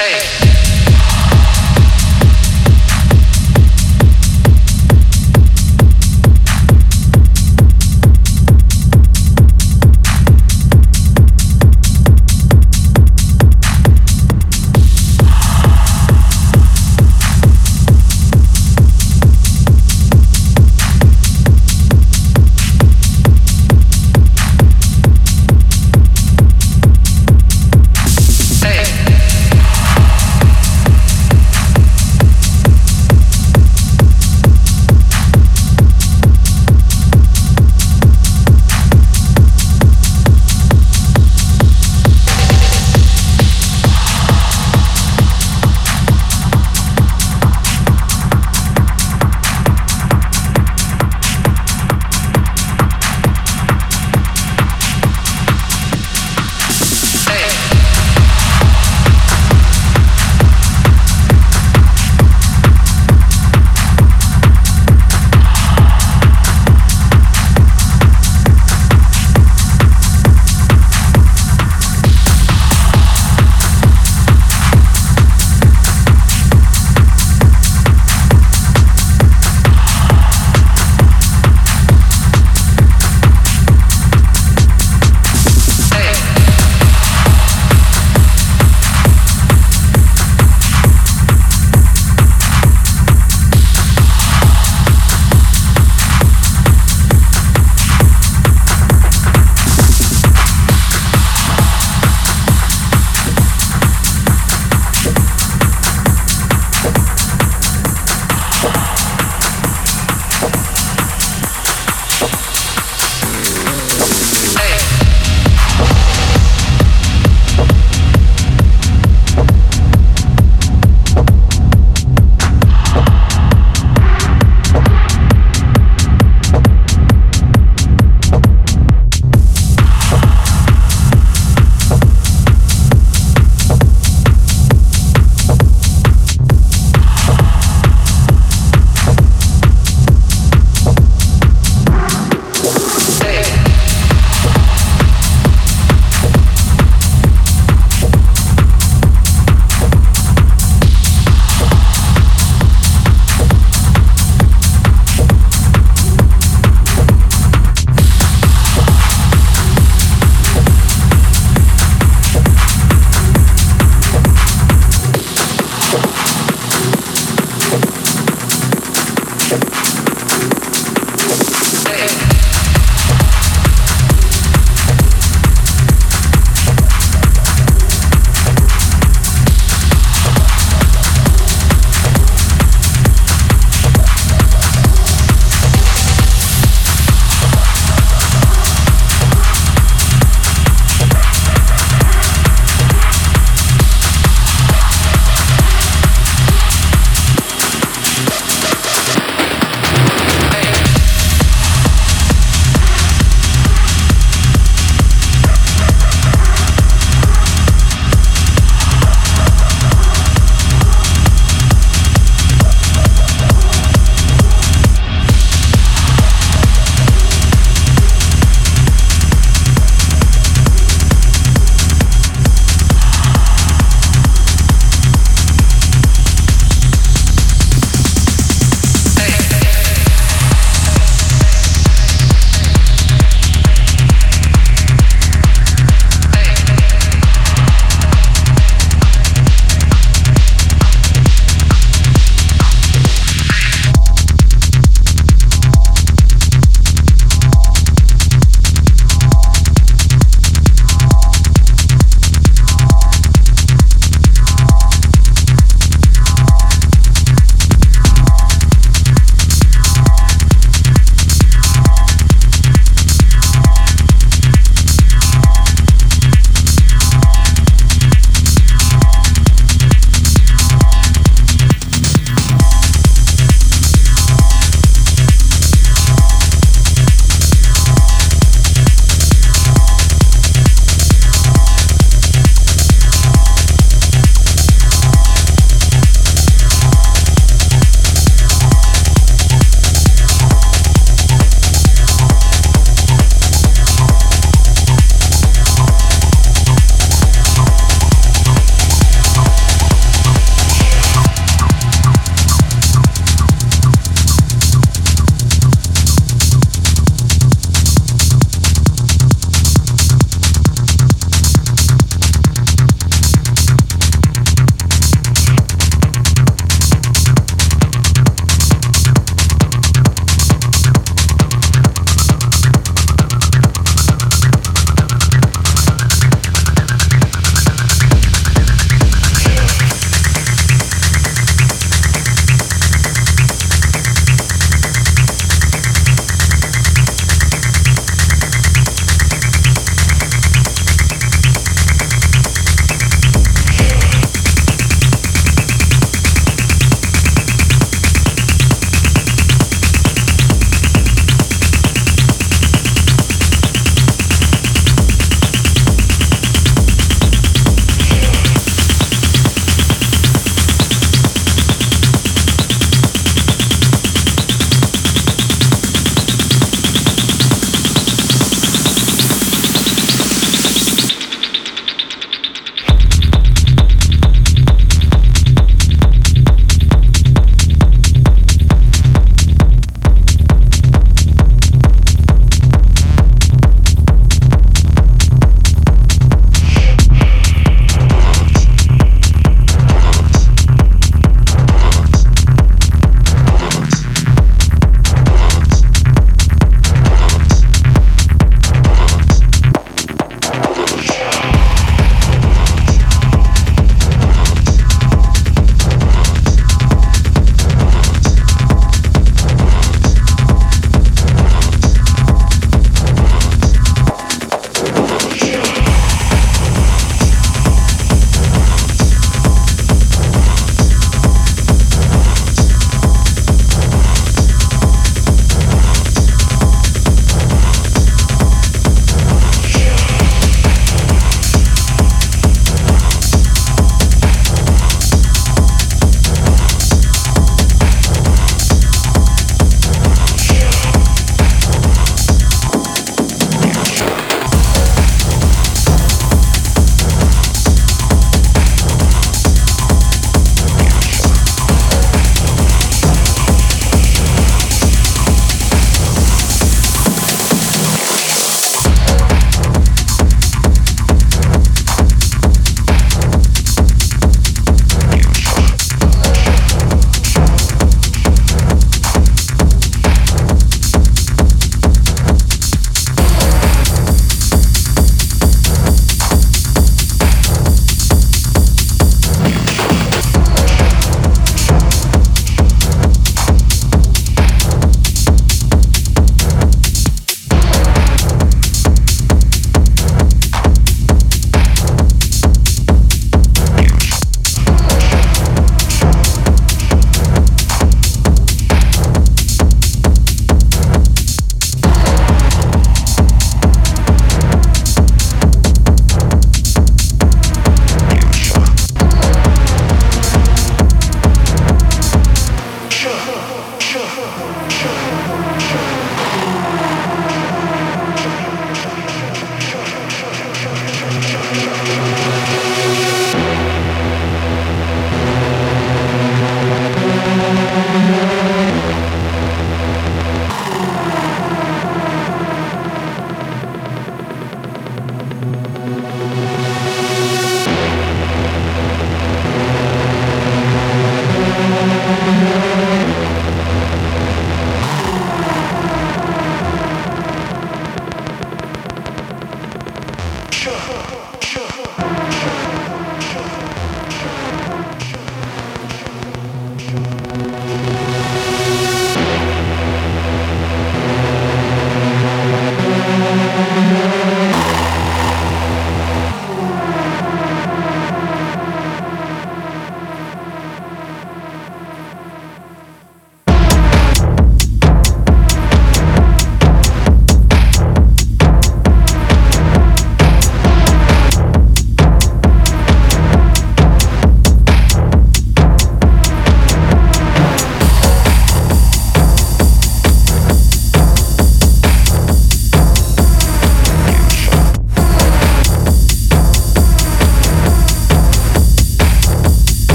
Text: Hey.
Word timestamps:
Hey. 0.00 0.49